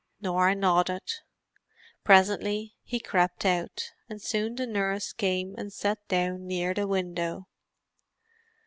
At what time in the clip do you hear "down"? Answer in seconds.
6.07-6.47